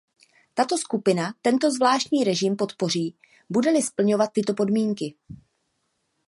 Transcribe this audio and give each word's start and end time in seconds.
Tato 0.53 0.77
skupina 0.77 1.33
tento 1.43 1.71
zvláštní 1.71 2.23
režim 2.23 2.55
podpoří, 2.55 3.15
bude-li 3.49 3.81
splňovat 3.81 4.31
tyto 4.33 4.53
podmínky. 4.53 5.15